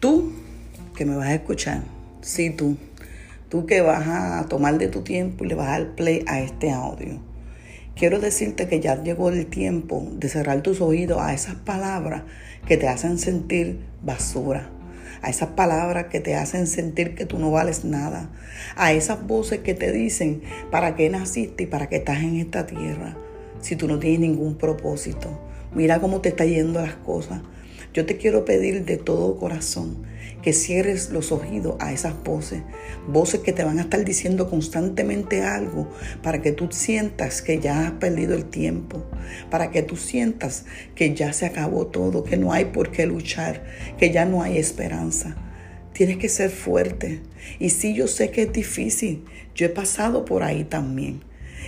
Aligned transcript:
Tú 0.00 0.32
que 0.96 1.04
me 1.04 1.14
vas 1.14 1.28
a 1.28 1.34
escuchar, 1.34 1.82
sí 2.22 2.48
tú, 2.48 2.78
tú 3.50 3.66
que 3.66 3.82
vas 3.82 4.08
a 4.08 4.46
tomar 4.48 4.78
de 4.78 4.88
tu 4.88 5.02
tiempo 5.02 5.44
y 5.44 5.48
le 5.48 5.54
vas 5.54 5.68
a 5.68 5.72
dar 5.72 5.94
play 5.94 6.24
a 6.26 6.40
este 6.40 6.70
audio. 6.70 7.20
Quiero 7.94 8.18
decirte 8.18 8.66
que 8.66 8.80
ya 8.80 9.02
llegó 9.02 9.28
el 9.28 9.44
tiempo 9.44 10.08
de 10.12 10.30
cerrar 10.30 10.62
tus 10.62 10.80
oídos 10.80 11.20
a 11.20 11.34
esas 11.34 11.56
palabras 11.56 12.22
que 12.66 12.78
te 12.78 12.88
hacen 12.88 13.18
sentir 13.18 13.80
basura, 14.02 14.70
a 15.20 15.28
esas 15.28 15.50
palabras 15.50 16.06
que 16.06 16.20
te 16.20 16.34
hacen 16.34 16.66
sentir 16.66 17.14
que 17.14 17.26
tú 17.26 17.38
no 17.38 17.50
vales 17.50 17.84
nada, 17.84 18.30
a 18.76 18.94
esas 18.94 19.26
voces 19.26 19.58
que 19.58 19.74
te 19.74 19.92
dicen 19.92 20.40
para 20.70 20.96
qué 20.96 21.10
naciste 21.10 21.64
y 21.64 21.66
para 21.66 21.90
qué 21.90 21.96
estás 21.96 22.22
en 22.22 22.36
esta 22.36 22.64
tierra 22.66 23.18
si 23.60 23.76
tú 23.76 23.86
no 23.86 23.98
tienes 23.98 24.20
ningún 24.20 24.54
propósito. 24.56 25.38
Mira 25.74 26.00
cómo 26.00 26.22
te 26.22 26.30
está 26.30 26.46
yendo 26.46 26.80
las 26.80 26.94
cosas. 26.94 27.42
Yo 27.92 28.06
te 28.06 28.16
quiero 28.16 28.44
pedir 28.44 28.84
de 28.84 28.96
todo 28.96 29.36
corazón 29.36 30.06
que 30.42 30.52
cierres 30.52 31.10
los 31.10 31.32
oídos 31.32 31.76
a 31.80 31.92
esas 31.92 32.22
voces, 32.22 32.62
voces 33.08 33.40
que 33.40 33.52
te 33.52 33.64
van 33.64 33.78
a 33.78 33.82
estar 33.82 34.04
diciendo 34.04 34.48
constantemente 34.48 35.42
algo 35.42 35.90
para 36.22 36.40
que 36.40 36.52
tú 36.52 36.68
sientas 36.70 37.42
que 37.42 37.58
ya 37.58 37.86
has 37.86 37.92
perdido 37.92 38.34
el 38.34 38.46
tiempo, 38.46 39.04
para 39.50 39.70
que 39.70 39.82
tú 39.82 39.96
sientas 39.96 40.64
que 40.94 41.14
ya 41.14 41.32
se 41.32 41.46
acabó 41.46 41.88
todo, 41.88 42.24
que 42.24 42.36
no 42.36 42.52
hay 42.52 42.66
por 42.66 42.90
qué 42.90 43.06
luchar, 43.06 43.64
que 43.98 44.10
ya 44.10 44.24
no 44.24 44.42
hay 44.42 44.58
esperanza. 44.58 45.36
Tienes 45.92 46.16
que 46.16 46.28
ser 46.28 46.50
fuerte. 46.50 47.20
Y 47.58 47.70
sí, 47.70 47.94
yo 47.94 48.06
sé 48.06 48.30
que 48.30 48.42
es 48.42 48.52
difícil. 48.52 49.24
Yo 49.54 49.66
he 49.66 49.70
pasado 49.70 50.24
por 50.24 50.42
ahí 50.42 50.64
también. 50.64 51.22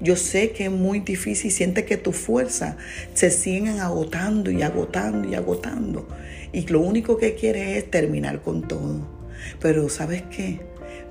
Yo 0.00 0.16
sé 0.16 0.50
que 0.50 0.64
es 0.64 0.70
muy 0.70 1.00
difícil, 1.00 1.50
siente 1.50 1.84
que 1.84 1.96
tu 1.96 2.12
fuerza 2.12 2.76
se 3.14 3.30
siguen 3.30 3.80
agotando 3.80 4.50
y 4.50 4.62
agotando 4.62 5.28
y 5.28 5.34
agotando. 5.34 6.08
Y 6.52 6.66
lo 6.66 6.80
único 6.80 7.16
que 7.16 7.34
quieres 7.34 7.76
es 7.76 7.90
terminar 7.90 8.42
con 8.42 8.66
todo. 8.66 9.06
Pero 9.60 9.88
¿sabes 9.88 10.22
qué? 10.30 10.60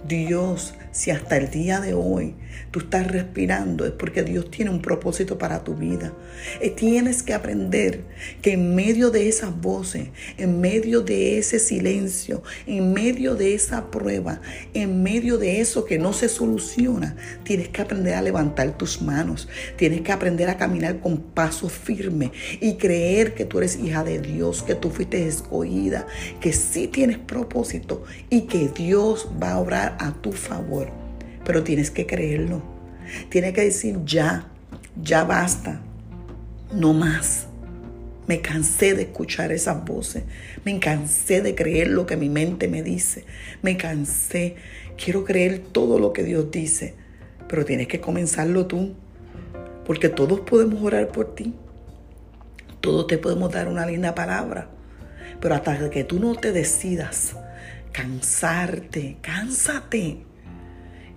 Dios, 0.08 0.76
si 0.92 1.10
hasta 1.10 1.38
el 1.38 1.50
día 1.50 1.80
de 1.80 1.96
hoy 1.96 2.36
tú 2.70 2.80
estás 2.80 3.08
respirando, 3.08 3.86
es 3.86 3.92
porque 3.92 4.24
Dios 4.24 4.52
tiene 4.52 4.70
un 4.70 4.82
propósito 4.82 5.38
para 5.38 5.64
tu 5.64 5.74
vida. 5.74 6.14
Y 6.62 6.70
tienes 6.70 7.24
que 7.24 7.34
aprender 7.34 8.04
que 8.42 8.54
en 8.54 8.76
medio 8.76 9.10
de 9.10 9.28
esas 9.28 9.60
voces, 9.60 10.10
en 10.38 10.62
medio 10.62 11.02
de 11.02 11.40
ese 11.40 11.58
silencio, 11.58 12.44
en 12.68 12.94
medio 12.94 13.36
de 13.36 13.56
esa 13.56 13.90
prueba, 13.90 14.42
en 14.74 15.02
medio 15.02 15.38
de 15.38 15.60
eso 15.60 15.86
que 15.86 15.98
no 15.98 16.14
se 16.14 16.30
soluciona, 16.30 17.16
tienes 17.44 17.70
que 17.70 17.82
aprender 17.82 18.14
a 18.14 18.22
levantar 18.22 18.78
tus 18.78 19.02
manos, 19.02 19.48
tienes 19.76 20.02
que 20.02 20.12
aprender 20.12 20.50
a 20.50 20.58
caminar 20.58 21.00
con 21.00 21.18
paso 21.18 21.68
firme 21.68 22.32
y 22.62 22.76
creer 22.76 23.34
que 23.34 23.46
tú 23.46 23.58
eres 23.58 23.78
hija 23.78 24.04
de 24.04 24.20
Dios, 24.20 24.62
que 24.62 24.76
tú 24.76 24.92
fuiste 24.92 25.28
escogida, 25.28 26.06
que 26.40 26.54
sí 26.54 26.88
tienes 26.88 27.18
propósito 27.18 28.04
y 28.30 28.42
que 28.42 28.70
Dios 28.70 29.30
va 29.42 29.54
a 29.54 29.60
obrar 29.60 29.95
a 30.00 30.14
tu 30.14 30.32
favor. 30.32 30.90
Pero 31.44 31.64
tienes 31.64 31.92
que 31.92 32.06
creerlo. 32.06 32.62
Tienes 33.30 33.54
que 33.54 33.62
decir 33.62 34.00
ya, 34.06 34.48
ya 35.02 35.24
basta, 35.24 35.82
no 36.74 36.94
más. 36.94 37.48
Me 38.28 38.42
cansé 38.42 38.96
de 38.96 39.04
escuchar 39.04 39.52
esas 39.52 39.86
voces. 39.86 40.24
Me 40.64 40.80
cansé 40.80 41.42
de 41.42 41.54
creer 41.54 41.90
lo 41.90 42.08
que 42.08 42.18
mi 42.18 42.30
mente 42.30 42.68
me 42.68 42.82
dice. 42.82 43.26
Me 43.62 43.78
cansé. 43.78 44.56
Quiero 44.98 45.24
creer 45.24 45.60
todo 45.60 46.00
lo 46.00 46.12
que 46.12 46.24
Dios 46.24 46.50
dice. 46.50 46.96
Pero 47.48 47.66
tienes 47.66 47.88
que 47.88 48.02
comenzarlo 48.02 48.66
tú. 48.66 48.96
Porque 49.86 50.10
todos 50.10 50.40
podemos 50.40 50.82
orar 50.82 51.10
por 51.10 51.36
ti. 51.36 51.54
Todos 52.82 53.06
te 53.06 53.20
podemos 53.20 53.52
dar 53.52 53.68
una 53.68 53.86
linda 53.86 54.16
palabra. 54.16 54.70
Pero 55.40 55.54
hasta 55.54 55.90
que 55.92 56.04
tú 56.04 56.20
no 56.20 56.34
te 56.34 56.52
decidas 56.52 57.36
cansarte, 57.96 59.20
cánsate, 59.22 60.26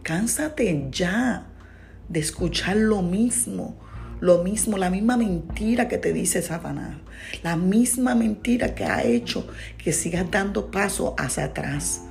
cánsate 0.04 0.86
ya 0.92 1.48
de 2.08 2.20
escuchar 2.20 2.76
lo 2.76 3.03
mismo, 3.03 3.76
lo 4.20 4.44
mismo, 4.44 4.78
la 4.78 4.88
misma 4.88 5.16
mentira 5.16 5.88
que 5.88 5.98
te 5.98 6.12
dice 6.12 6.41
Satanás, 6.41 6.98
la 7.42 7.56
misma 7.56 8.14
mentira 8.14 8.76
que 8.76 8.84
ha 8.84 9.03
hecho 9.03 9.48
que 9.76 9.92
sigas 9.92 10.30
dando 10.30 10.70
paso 10.70 11.16
hacia 11.19 11.47
atrás. 11.47 12.03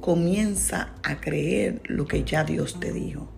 Comienza 0.00 0.94
a 1.02 1.20
creer 1.20 1.82
lo 1.86 2.06
que 2.06 2.22
ya 2.22 2.44
Dios 2.44 2.78
te 2.78 2.92
dijo. 2.92 3.35